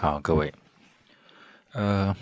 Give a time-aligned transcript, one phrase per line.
[0.00, 0.50] 好，各位，
[1.72, 2.16] 呃，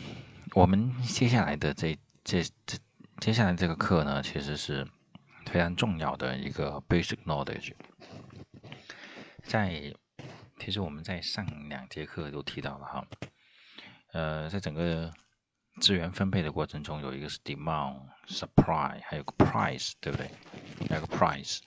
[0.54, 2.76] 我们接下来的这这这
[3.20, 4.84] 接下来这个课呢，其实是
[5.46, 7.74] 非常重要的一个 basic knowledge。
[9.44, 9.94] 在
[10.58, 13.06] 其实我们在上两节课都提到了哈，
[14.10, 15.12] 呃，在整个
[15.80, 20.28] 资源分配的过程中，有一个是 demand、supply，还有个 price，对不对？
[20.88, 21.60] 还有个 price。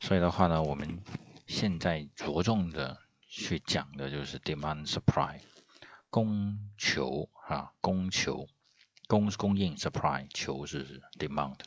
[0.00, 1.02] 所以的话呢，我们
[1.46, 3.01] 现在着重的。
[3.34, 5.40] 去讲的就是 demand supply，
[6.10, 8.46] 供求啊，供求，
[9.08, 11.60] 供供应 supply，求是 demand。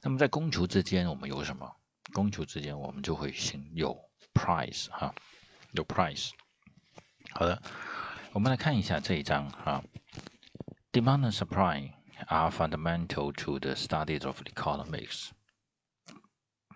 [0.00, 1.76] 那么在供求之间，我们有什么？
[2.14, 3.94] 供求之间，我们就会行有
[4.32, 5.14] price 哈，
[5.72, 6.30] 有 price。
[7.32, 7.62] 好的，
[8.32, 9.84] 我们来看一下这一章哈
[10.92, 11.92] ，demand and supply
[12.26, 15.28] are fundamental to the studies of economics。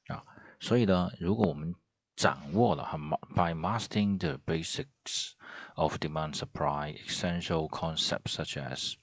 [0.09, 0.25] 啊，
[0.59, 1.75] 所以呢，如果我们
[2.17, 2.99] 掌握了哈，
[3.35, 5.33] by mastering the basics
[5.75, 8.95] of demand supply essential concepts such as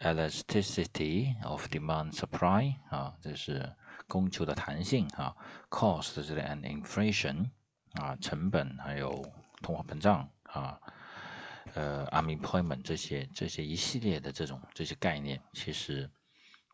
[0.00, 3.74] elasticity of demand supply 啊，这是
[4.06, 5.34] 供求的弹性啊
[5.70, 7.50] ，cost 这里 and inflation
[7.94, 9.24] 啊，成本还有
[9.62, 10.78] 通货膨胀啊，
[11.74, 16.10] 呃，unemployment 这些这些一系列的这种这些概念，其实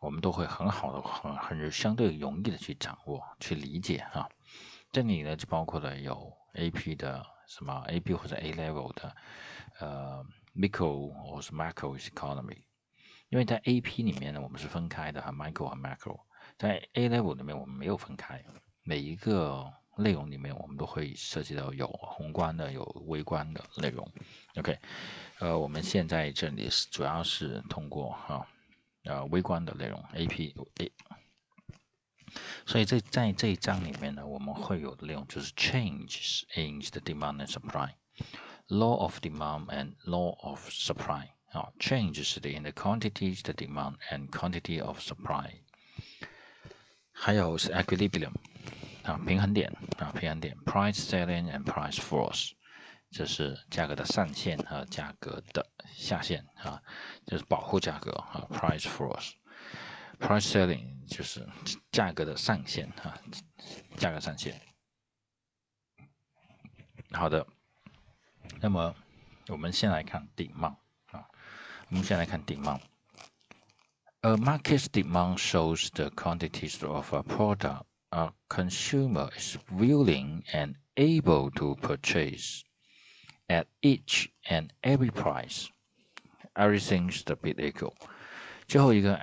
[0.01, 4.27] 我们都会很好的很很相对容易的去掌握去理解啊。
[4.91, 9.15] 这里呢就包括了有 AP 的什么 AP 或者 A level 的
[9.79, 12.57] 呃 micro 或是 macro economy。
[13.31, 16.19] 因为在 A P 里面呢，我们是分开的哈，micro 和 macro。
[16.57, 18.43] 在 A level 里面，我们没有分开，
[18.83, 24.05] 每一个内容里面，我们都会涉及到有宏观的，有微观的内容。
[24.57, 24.77] OK，
[25.39, 28.45] 呃，我们现在这里是主要是通过哈，
[29.05, 30.91] 呃，微观的内容 A P A。
[32.65, 41.29] 所以这在这一章里面呢，我们会有的内容就是 changes in the demand and supply，law of demand and law of supply。
[41.51, 45.51] 啊，change 是的 in the quantity 的 demand and quantity of supply，
[47.11, 48.33] 还有是 equilibrium
[49.03, 52.51] 啊，平衡点啊，平衡点 price ceiling and price floors，
[53.09, 56.81] 这是价格的上限和价格的下限啊，
[57.25, 61.45] 就是保护价格啊，price floors，price ceiling 就是
[61.91, 63.19] 价格的上限啊，
[63.97, 64.61] 价格上限。
[67.11, 67.45] 好的，
[68.61, 68.95] 那么
[69.49, 70.77] 我们先来看 demand。
[71.90, 81.50] 我们先来看 demand。A market's demand shows the quantities of a product a consumer is willing and able
[81.52, 82.62] to purchase
[83.46, 85.68] at each and every price.
[86.54, 87.94] Everything's the bit equal.
[88.66, 89.16] 最后一个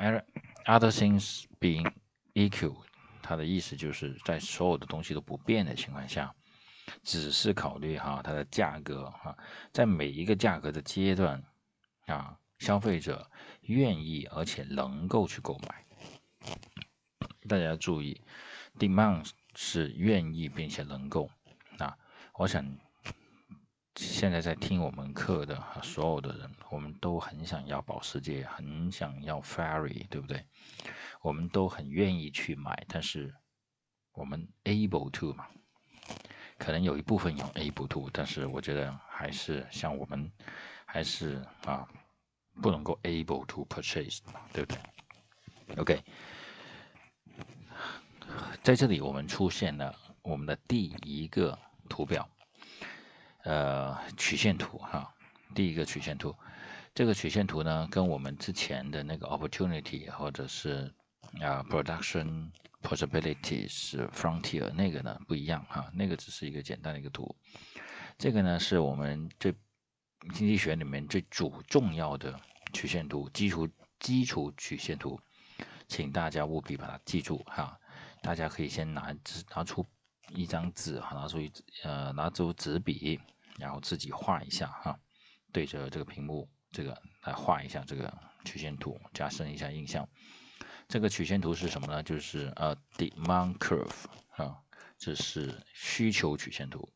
[0.65, 1.91] other things being
[2.33, 2.77] equal，
[3.21, 6.33] 它的意思就是在所有的东西都不变的情况下，
[7.03, 9.37] 只是考虑哈它的价格哈，
[9.73, 11.43] 在每一个价格的阶段
[12.05, 12.39] 啊。
[12.58, 13.30] 消费者
[13.62, 15.84] 愿意而且能够去购买，
[17.48, 18.20] 大家注意
[18.78, 21.30] ，demand 是愿意并且能够。
[21.78, 21.96] 啊，
[22.34, 22.64] 我想
[23.94, 30.44] 现在在听我们课的所有的人，我们都很想要保时捷，很想要 Ferrari，对不对？
[31.22, 33.32] 我们都很愿意去买，但是
[34.12, 35.46] 我们 able to 嘛？
[36.58, 40.32] 可能有一部分有 able to，但是我觉得还是像我们
[40.84, 41.88] 还是啊。
[42.60, 44.18] 不能够 able to purchase，
[44.52, 44.78] 对不对
[45.76, 46.02] ？OK，
[48.62, 51.58] 在这里我们出现了我们的第一个
[51.88, 52.28] 图表，
[53.44, 55.14] 呃，曲线图哈，
[55.54, 56.34] 第一个曲线图。
[56.94, 60.92] 这个曲线图呢，跟我们之前的那个 opportunity 或者是
[61.40, 62.50] 啊 production
[62.82, 67.36] possibilities frontier 那个呢不一样哈，那个只是一个简单的一个图。
[68.18, 69.54] 这个呢是我们这。
[70.34, 72.40] 经济学里面最主重要的
[72.72, 73.68] 曲线图，基础
[74.00, 75.20] 基础曲线图，
[75.86, 77.78] 请大家务必把它记住哈。
[78.20, 79.14] 大家可以先拿
[79.54, 79.86] 拿出
[80.34, 81.50] 一张纸哈，拿出一
[81.84, 83.20] 呃拿出纸笔，
[83.58, 84.98] 然后自己画一下哈，
[85.52, 88.12] 对着这个屏幕这个来画一下这个
[88.44, 90.08] 曲线图，加深一下印象。
[90.88, 92.02] 这个曲线图是什么呢？
[92.02, 94.58] 就是呃 demand curve 啊，
[94.98, 96.92] 这是需求曲线图。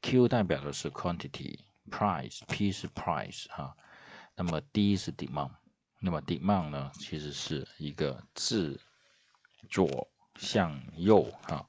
[0.00, 1.58] Q 代表的是 quantity
[1.90, 3.76] Price P 是 price 啊，
[4.34, 5.50] 那么 D 是 demand，
[6.00, 8.80] 那么 demand 呢，其实是一个自
[9.68, 11.66] 左向右哈，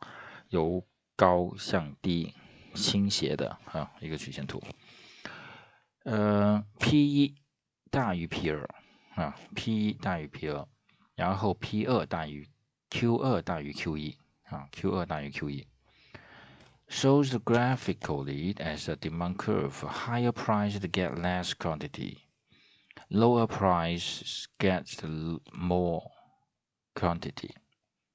[0.49, 0.83] 由
[1.15, 2.33] 高向低
[2.73, 4.61] 倾斜的啊一个曲线图。
[6.03, 7.35] 呃，P 一
[7.91, 8.69] 大于 P 二
[9.15, 10.67] 啊，P 一大于 P 二，
[11.15, 12.47] 然后 P 二大于
[12.89, 15.67] Q 二大于 Q 一啊，Q 二大于 Q 一。
[16.87, 19.81] Shows graphically as a demand curve.
[19.81, 22.17] Higher prices get less quantity,
[23.09, 24.97] lower prices gets
[25.53, 26.03] more
[26.93, 27.51] quantity.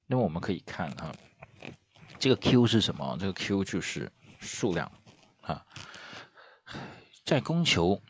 [0.07, 1.13] 那么我们可以看哈，
[2.19, 3.17] 这个 Q 是什么？
[3.19, 4.91] 这个 Q 就是数量
[5.41, 5.65] 啊。
[7.23, 8.01] 在供求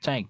[0.00, 0.24] 在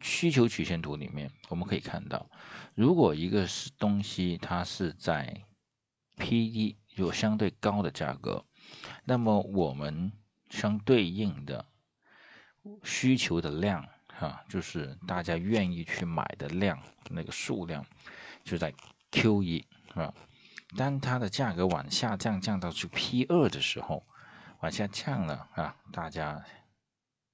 [0.00, 2.28] 需求曲线图里面，我们可以看到，
[2.74, 5.44] 如果一个是东西它是在
[6.16, 8.44] P 一有相对高的价格，
[9.04, 10.12] 那么我们
[10.48, 11.66] 相对应的
[12.82, 17.84] 需求的量哈，就是大家愿意去买的量那个数量
[18.44, 18.72] 就在
[19.10, 20.14] Q 一啊。
[20.76, 24.04] 当它的价格往下降，降到去 P 二的时候，
[24.60, 26.44] 往下降了啊，大家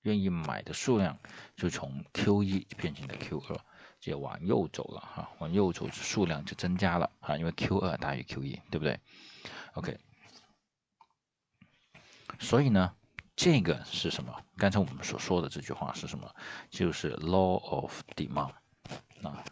[0.02, 1.18] 愿意买的数量
[1.56, 3.60] 就从 Q 一变成了 Q 二，
[4.00, 8.99] 就往右走了哈，往右走数量就增加了啊，因为 Q 二大于 Q 一，对不对
[9.75, 9.99] ？OK。
[12.38, 12.97] 所以呢，
[13.37, 14.43] 这个是什么？
[14.56, 16.35] 刚才我们所说的这句话是什么？
[16.70, 18.55] 就是 law of demand
[19.23, 19.44] 啊，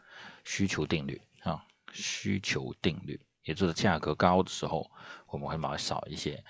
[0.45, 4.91] 需求定律啊，需求定律，也就是价格高的时候
[5.27, 6.43] 我们会买少一些，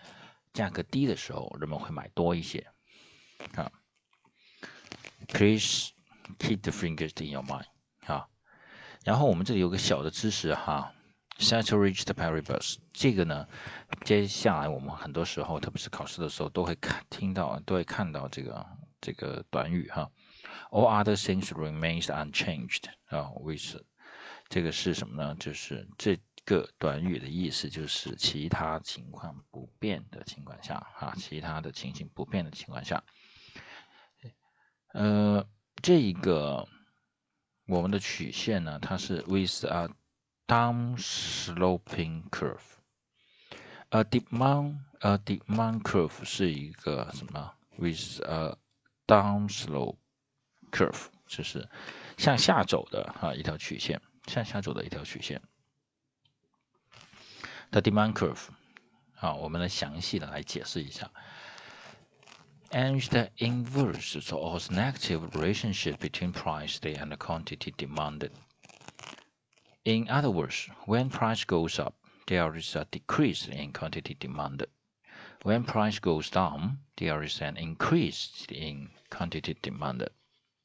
[0.52, 2.70] 价格低的时候人们会买多一些
[3.56, 3.72] 啊。
[5.26, 5.90] Please
[6.38, 7.66] keep the fingers in your mind
[8.12, 8.28] 啊。
[9.04, 10.92] 然后我们这里有个小的知识哈。
[11.38, 13.46] Saturated paribus，这个呢，
[14.04, 18.66] 接下来我们很多时候，特别是考试的时候，都会看听到，都会看到这个
[19.00, 20.10] 这个短语哈。
[20.72, 23.80] All other things remains unchanged 啊，，which，
[24.48, 25.36] 这个是什么呢？
[25.36, 33.04] 就是这个短语的意思就是其他情况不变的情况下啊，其他的情形不变的情况下，
[34.92, 35.46] 呃，
[35.80, 36.66] 这一个
[37.68, 39.88] 我们的曲线呢，它是 with a。
[40.48, 42.78] down sloping curve。
[43.90, 48.56] a demand a demand curve 是一个什么？with a
[49.06, 49.98] down slope
[50.72, 51.68] curve 就是
[52.16, 55.42] 向下走的哈一条曲线，向下走的一条曲线。
[57.70, 58.46] The demand curve
[59.16, 61.10] 啊，我们来详细的来解释一下。
[62.71, 68.31] And the inverse or negative relationship between price and quantity demanded
[69.85, 71.93] in other words, when price goes up,
[72.27, 74.69] there is a decrease in quantity demanded.
[75.43, 80.09] When price goes down, there is an increase in quantity demanded.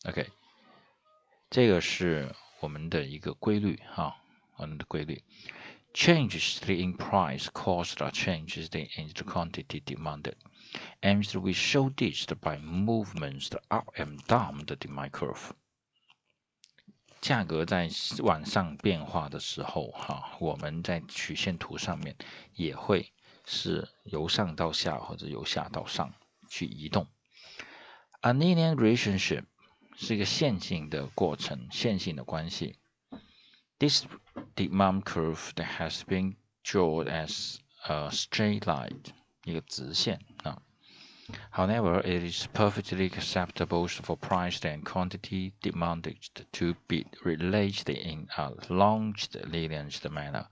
[0.07, 0.29] OK，
[1.51, 4.15] 这个是我们的一个规律哈，
[4.57, 5.23] 我们的规律。
[5.93, 10.37] Changes in price caused a changes in the quantity demanded,
[11.01, 15.53] and we show this by movements up and down the demand curve.
[17.21, 17.91] 价格在
[18.21, 22.17] 往上变化的时候，哈，我们在曲线图上面
[22.55, 23.13] 也会
[23.45, 26.15] 是由上到下或者由下到上
[26.49, 27.09] 去移动。
[28.21, 29.45] A linear relationship
[29.97, 32.79] 是一个线性的过程，线性的关系。
[33.81, 34.05] This
[34.55, 39.01] demand curve that has been drawn as a straight line，
[39.45, 40.32] 一个直线啊。
[41.52, 46.18] However, it is perfectly acceptable for price and quantity demanded
[46.52, 49.16] to be related in a long
[49.46, 50.48] linear manner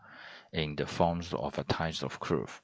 [0.54, 2.62] in the forms of a type of curve。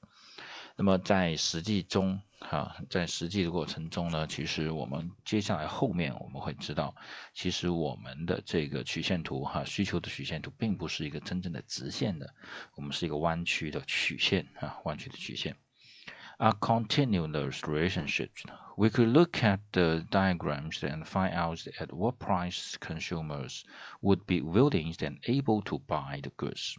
[0.77, 6.95] 那么在实际中，哈，在实际的过程中呢，其实我们接下来后面我们会知道，
[7.33, 12.33] 其实我们的这个曲线图，哈，需求的曲线图并不是一个真正的直线的，
[12.75, 15.57] 我们是一个弯曲的曲线，啊，弯曲的曲线。
[16.39, 18.43] Are continuous relationships.
[18.77, 23.63] We could look at the diagrams and find out at what price consumers
[24.01, 26.75] would be willing and able to buy the goods.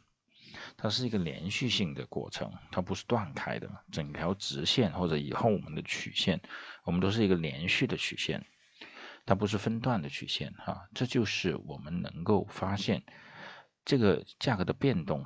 [0.77, 3.69] 它是一个连续性的过程，它不是断开的。
[3.91, 6.41] 整条直线或者以后我们的曲线，
[6.85, 8.47] 我们都是一个连续的曲线，
[9.27, 10.89] 它不是分段的曲线哈。
[10.95, 13.03] 这就是我们能够发现
[13.85, 15.25] 这个价格的变动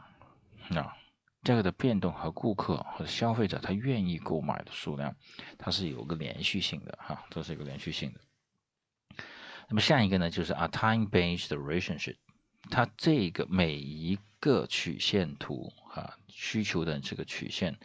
[0.70, 0.96] 啊。
[1.42, 5.16] 价格的变动和顾客或者消费者他愿意购买的数量，
[5.58, 8.20] 它是有个连续性的哈，这是一个连续性的。
[9.68, 12.16] 那么下一个呢，就是 a time-based relationship，
[12.70, 17.76] 它这个每一个曲线图哈，需求的这个曲线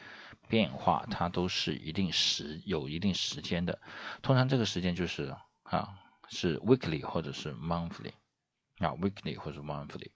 [0.48, 3.82] 变化，它都是一定时有一定时间的，
[4.22, 5.98] 通常这个时间就是啊
[6.30, 8.12] 是 weekly 或者是 monthly
[8.78, 10.12] 啊 weekly 或者 monthly，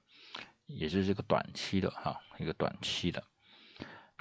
[0.68, 3.24] 也就是这个短期的哈，一个短期的。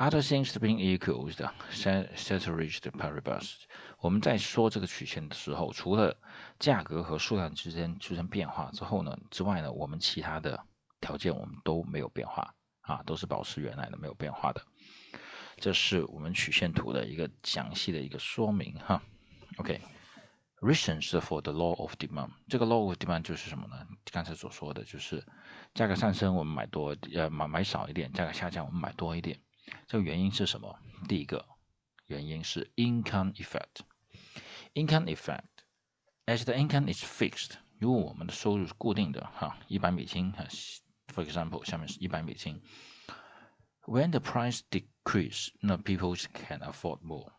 [0.01, 3.57] Other things being equal, the ceteris paribus。
[3.99, 6.17] 我们在说这个曲线的时候，除了
[6.59, 10.59] 价格和数量之间出现变化之后呢之外呢，我们其他的
[11.03, 14.63] 条件我们都没有变化啊，都是保持原来的没有变化的。
[15.59, 19.03] 这是我们曲线图的一个详细的一个说明哈。
[19.59, 22.31] OK，reasons for the law of demand。
[22.49, 23.87] 这个 law of demand 就是什么呢？
[24.11, 25.23] 刚才所说的就是
[25.75, 29.39] 价格上升我们买多呃买买少一点，价格下降我们买多一点。
[29.88, 30.80] 这个原因是什么？
[31.08, 31.46] 第一个
[32.08, 35.44] 原因是 income effect。income effect
[36.26, 40.46] as the income is fixed，如果我们的收入是固定的，哈，一百美金哈，
[41.14, 42.62] for example，下面是一百美金。
[43.84, 47.32] When the price decrease，那 people can afford more。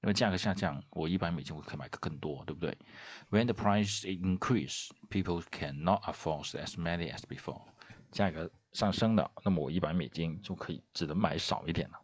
[0.00, 2.78] 因为价格下降，我一百美金我可以买更多，对不对？
[3.30, 7.62] When the price increase，people cannot afford as many as before。
[8.12, 11.99] 价格 上升的，那么我一百美金就可以只能买少一点了。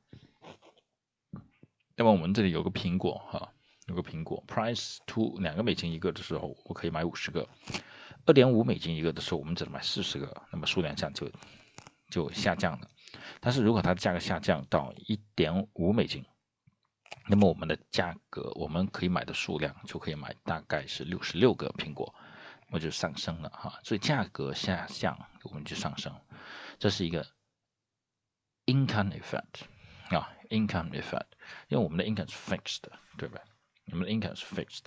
[1.96, 3.52] 那么我们这里有个苹果哈，
[3.88, 7.46] 有个苹果，price two 两个美金一个的时候，我可以买五十个；
[8.26, 11.30] 二点五美金一个的时候，我们只能买四十个，那么数量上就
[12.10, 12.88] 就下降了。
[13.42, 16.24] 但是如果它的价格下降到一点五美金，
[17.28, 22.14] 那么我们的价格我们可以买的数量就可以买大概是六十六个苹果，
[22.70, 23.80] 那就上升了哈。
[23.84, 26.14] 所以价格下降，我们就上升。
[26.78, 27.26] 这是一个
[28.66, 29.62] income effect
[30.11, 31.26] 啊，income effect，
[31.69, 33.40] 因为我们的 income 是 fixed 的，对吧？
[33.90, 34.85] 我们的 income 是 fixed。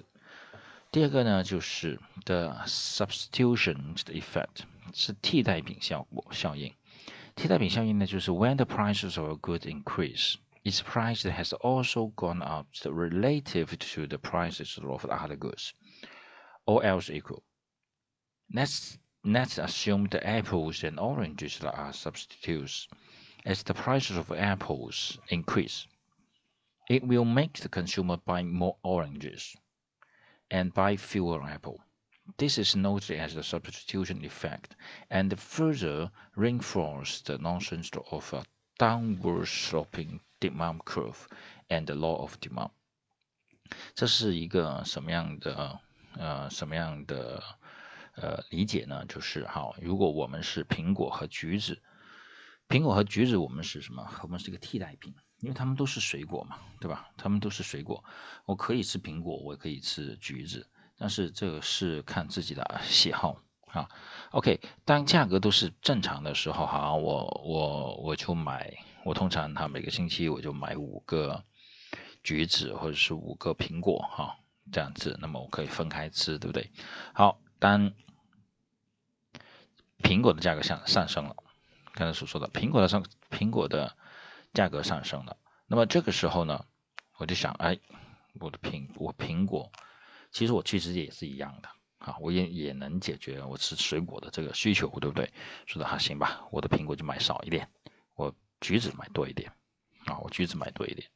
[0.90, 4.64] 第二个呢，就是 the substitution effect，
[4.94, 6.74] 是替代品效果效应。
[7.36, 14.08] 替代品效应呢，就是 when the prices of a good increase, its price has also gone up relative to
[14.08, 15.72] the prices of other goods,
[16.66, 17.44] all else equal.
[18.50, 22.88] Let's Let's assume the apples and oranges are substitutes.
[23.46, 25.86] As the prices of apples increase,
[26.90, 29.56] it will make the consumer buy more oranges
[30.50, 31.82] and buy fewer apples.
[32.38, 34.76] This is noted as the substitution effect
[35.10, 38.46] and further reinforces the notion of a
[38.80, 41.28] downward sloping demand curve
[41.70, 42.72] and the law of demand.
[43.94, 45.80] 这是一个什么样的
[46.16, 47.44] 呃什么样的
[48.15, 51.81] 呃，理解呢，就是哈，如果我们是苹果和橘子，
[52.69, 54.07] 苹果和橘子我们是什么？
[54.23, 57.09] 我们是一个替代品，因为它们都是水果嘛，对吧？
[57.17, 58.05] 它们都是水果，
[58.45, 63.89] 我可以吃苹果，我也可以吃橘子，但是这个是看自己的喜好啊。
[64.33, 71.43] OK，当价格都是正常的时候，哈，我我我就买，我通常哈每个星期我就买五个
[72.23, 74.37] 橘子或者是五个苹果哈，
[74.71, 76.71] 这样子，那么我可以分开吃，对不对？
[77.15, 77.39] 好。
[77.63, 77.93] 当
[80.03, 81.37] 苹果的价格上上升了，
[81.95, 83.97] 刚才所说的苹果的上苹果的
[84.53, 85.37] 价格上升了，
[85.69, 86.67] 那么这个时候呢，
[87.19, 87.79] 我就想，哎，
[88.41, 89.71] 我的苹我苹果，
[90.33, 95.33] 其实我其实也是一样的啊，我也也能解决我吃水果的这个需求，对不对？
[95.67, 97.71] 说的还行吧，我的苹果就买少一点，
[98.17, 99.53] 我橘子买多一点
[100.07, 101.09] 啊，我橘子买多一点，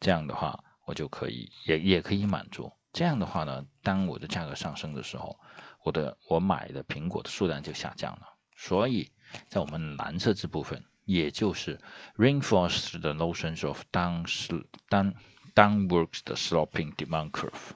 [0.00, 2.72] 这样的话我就可以也也可以满足。
[2.92, 5.38] 这样的话呢，当我的价格上升的时候。
[5.84, 9.10] 我的我买的苹果的数量就下降了，所以
[9.48, 11.80] 在我们蓝色这部分，也就是
[12.16, 14.24] reinforced the notions of down
[14.88, 15.14] down
[15.54, 17.72] downwards 的 sloping demand curve，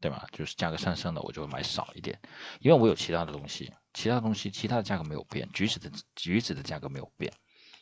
[0.00, 0.26] 对吧？
[0.32, 2.20] 就是价格上升了，我就会买少一点，
[2.60, 7.32] 因为我有其他的东西，其他东西其他的价格没有变，橘子的橘子的价格没有变，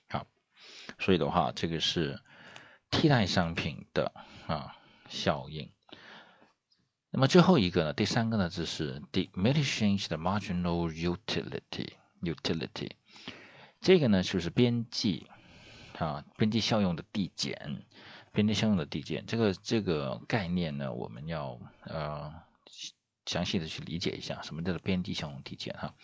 [0.09, 0.27] 好，
[0.99, 2.23] 所以的话，这个是
[2.91, 4.13] 替代商品的
[4.47, 4.77] 啊
[5.09, 5.74] 效应。
[7.17, 7.93] 那么最后一个呢？
[7.93, 11.91] 第三个呢，就是 diminishing the marginal utility
[12.21, 12.91] utility。
[13.81, 15.29] 这个呢，就是边际
[15.97, 17.85] 啊，边际效用的递减，
[18.33, 19.25] 边际效用的递减。
[19.27, 22.35] 这个这个概念呢，我们要呃
[23.27, 25.95] 详细的去理解一下，什么叫做边际效用递减哈？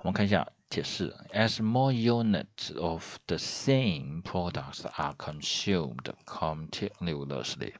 [0.00, 7.72] 我们看一下解释：As more units of the same products are consumed continuously。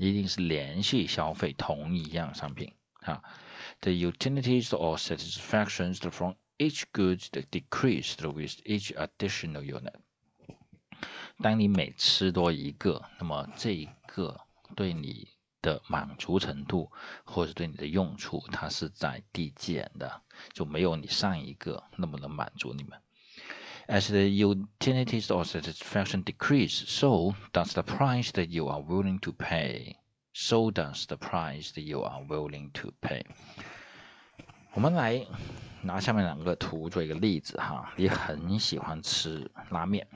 [0.00, 3.22] 一定是连续消费同一样商品啊。
[3.80, 9.92] The utilities or satisfactions from each good decreased with each additional unit。
[11.42, 14.40] 当你每吃多一个，那么这一个
[14.74, 15.28] 对你
[15.60, 16.90] 的满足程度，
[17.24, 20.22] 或者对你的用处，它是在递减的，
[20.54, 22.98] 就没有你上一个那么能满足你们。
[23.90, 29.96] As the utilities or satisfaction decrease, so does the price that you are willing to pay.
[30.32, 33.24] So does the price that you are willing to pay.
[34.74, 35.26] 我们来
[35.82, 37.92] 拿下面两个图做一个例子哈。
[37.96, 40.06] 你很喜欢吃拉面，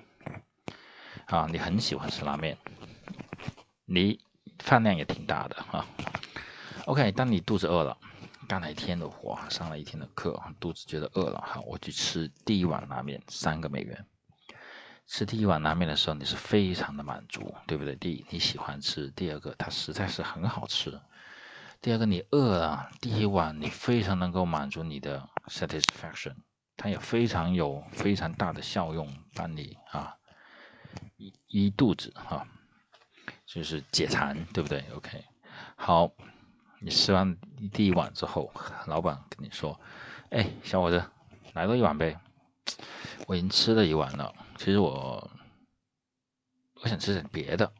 [1.26, 2.56] 啊，你很喜欢吃拉面，
[3.86, 4.20] 你
[4.60, 5.84] 饭量也挺大的哈。
[6.86, 7.98] OK，当你肚子饿了，
[8.46, 14.06] 干了一天的活，上了一天的课，肚子觉得饿了哈，我去吃第一碗拉面，三个美元。
[15.06, 17.94] 吃第一碗拉面的时候，你是非常的满足，对不对？
[17.96, 20.98] 第一，你喜欢吃；第二个，它实在是很好吃。
[21.82, 26.36] 第二个，你饿了，第一碗你非常能够满足你的 satisfaction，
[26.78, 30.16] 它也非常有非常大的效用，帮你啊
[31.16, 32.46] 一一肚子哈，
[33.44, 35.22] 就是解馋，对不对？OK，
[35.76, 36.10] 好，
[36.84, 37.34] 你吃完
[37.72, 38.52] 第一碗之后，
[38.86, 39.80] 老板跟你说
[40.28, 41.02] ：“哎，小伙子，
[41.54, 42.20] 来多一碗呗。”
[43.26, 45.30] 我已经吃了一碗了，其实我
[46.82, 47.72] 我想吃点别的，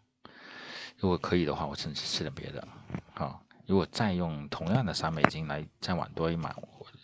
[0.97, 2.67] 如果可以的话，我想吃点别的，
[3.13, 3.45] 好。
[3.67, 6.57] 如果再用同样的三美金来再碗多一碗，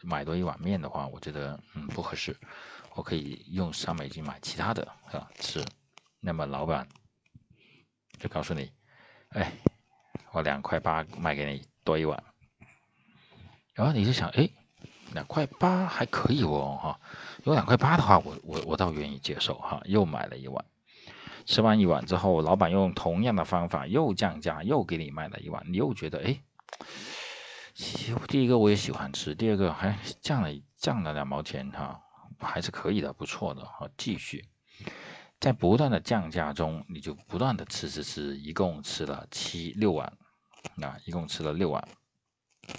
[0.02, 2.34] 买多一碗面的话，我觉得嗯不合适。
[2.94, 5.62] 我可以用三美金买其他的啊吃。
[6.18, 6.88] 那么老板
[8.18, 8.72] 就告诉你，
[9.30, 9.52] 哎，
[10.32, 12.22] 我两块八卖给你多一碗。
[13.74, 14.48] 然后你就想，哎，
[15.12, 17.00] 两块八还可以哦哈。
[17.44, 19.80] 有两块八的话，我我我倒愿意接受哈。
[19.84, 20.64] 又买了一碗。
[21.46, 26.40] 吃完一碗之后，老板用同样的方法又降价，又给你卖了一碗，你又觉得哎。
[28.28, 32.02] 第一个我也喜欢吃，第二个还降了降了两毛钱哈，
[32.38, 33.88] 还是可以的，不错的哈。
[33.96, 34.44] 继续
[35.38, 40.12] 在不断的降价中，你就不断的吃吃吃，一共吃了七六碗，
[40.82, 41.86] 啊，一共吃了六碗。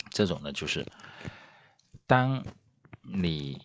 [0.10, 0.86] 这种呢，就是
[2.08, 2.44] 当
[3.02, 3.62] 你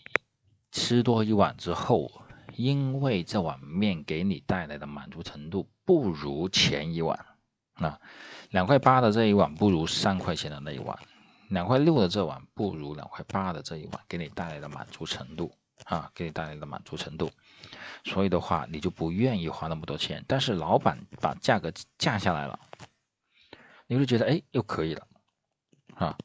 [0.73, 2.11] 吃多一碗之后，
[2.55, 7.27] 因为这碗面给你带来的满足程度不如前一碗，
[7.75, 8.01] 啊，
[8.51, 10.99] 两块八的这一碗不如三块钱的那一碗。
[11.49, 15.53] 两块六的这碗不如两块八的这一碗给你带来的满足程度
[15.85, 17.31] 啊，给你带来的满足程度，
[18.03, 20.25] 所以的话你就不愿意花那么多钱。
[20.27, 22.59] 但是老板把价格降下来了，
[23.87, 25.07] 你会觉得哎又可以了
[25.95, 26.17] 啊。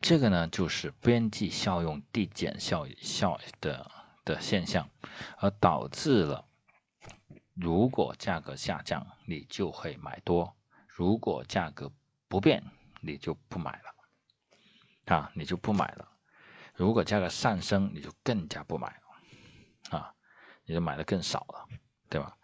[0.00, 3.90] 这个呢就是边际效用递减效效的
[4.24, 4.88] 的现象，
[5.38, 6.46] 而导致了
[7.54, 11.92] 如果价格下降你就会买多，如果价格
[12.28, 12.64] 不变
[13.00, 13.94] 你就不买了。
[15.16, 16.08] 啊，你就不买了。
[16.74, 19.98] 如果价格上升，你就更加不买了。
[19.98, 20.14] 啊，
[20.64, 21.68] 你就买的更少了，
[22.08, 22.36] 对吧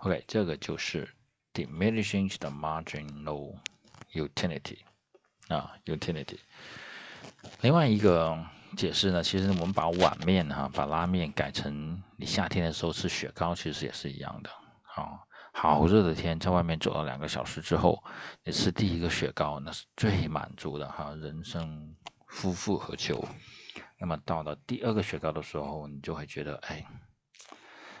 [0.00, 1.08] ？OK，这个就是
[1.54, 3.58] diminishing the marginal
[4.12, 4.78] utility
[5.48, 6.38] 啊，utility。
[7.62, 8.38] 另外一个
[8.76, 14.50] 解释呢，其实我们把碗面哈，把拉面改成你夏天的时候吃雪糕，其实也是一样的。
[14.94, 15.20] 啊，
[15.52, 18.02] 好热的天，在外面走了两个小时之后，
[18.44, 21.96] 你吃第一个雪糕，那是最满足的哈，人生。
[22.32, 23.26] 夫复何求？
[23.98, 26.86] 那么到了第二个雪糕的时候，你就会觉得，哎，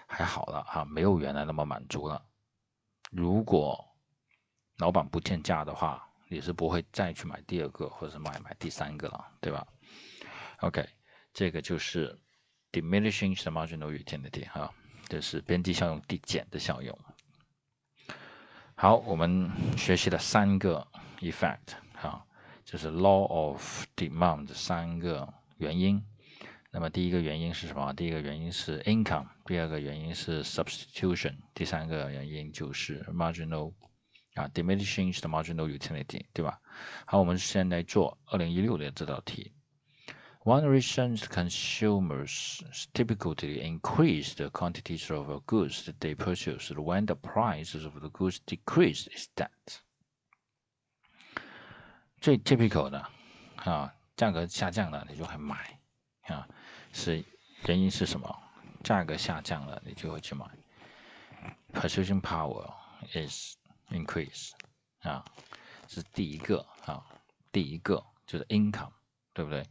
[0.06, 2.22] 还好了哈，没有原来那么满足了。
[3.10, 3.89] 如果
[4.80, 9.66] 老板不降价的话，你是不会再去买第二个或者是买买第三个了，对吧
[10.58, 10.88] ？OK，
[11.32, 12.18] 这个就是
[12.72, 14.72] diminishing the marginal utility 哈，
[15.06, 16.98] 这是边际效用递减的效用。
[18.74, 20.88] 好，我们学习了三个
[21.20, 22.26] effect 哈。
[22.62, 26.04] 就是 law of demand 三个原因。
[26.70, 27.92] 那么第一个原因是什么？
[27.94, 33.72] 第一个原因是 income，第二个原因是 substitution，第三个原因就是 marginal
[34.35, 36.59] 啊 diminishing the marginal utility，对吧？
[37.05, 39.53] 好，我们先来做二零一六的这道题。
[40.43, 42.59] One reason consumers
[42.93, 48.37] typically increase the quantities of goods that they purchase when the prices of the goods
[48.45, 49.49] decrease is that
[52.21, 53.07] 最 typical 的
[53.55, 55.79] 啊，价格下降了，你就会买
[56.27, 56.47] 啊，
[56.93, 57.25] 是
[57.65, 58.37] 原因是什么？
[58.83, 60.45] 价格下降了，你就会去买。
[61.73, 62.71] Purchasing power
[63.15, 63.55] is
[63.90, 64.50] increase
[65.00, 65.24] 啊，
[65.88, 67.04] 是第一个啊，
[67.52, 68.92] 第一个就是 income，
[69.32, 69.66] 对不对？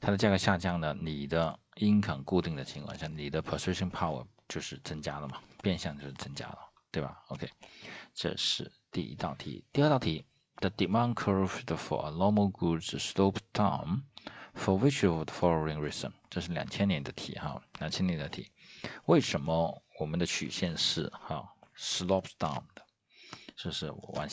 [0.00, 6.58] 它的价格下降了，你的 income 固定的情况下，你的 purchasing power 就是增加了嘛，变相就是增加了，
[6.90, 7.50] 对吧？OK，
[8.14, 9.64] 这是第一道题。
[9.72, 10.24] 第二道题。
[10.58, 14.04] The demand curve for a normal goods sloped down.
[14.54, 16.12] For which of the following reason？
[16.30, 18.50] 这是两千年的题哈，两千年的题。
[19.04, 22.85] 为什么我们的曲线是哈 slopes down 的，
[23.56, 24.24] 是不是我玩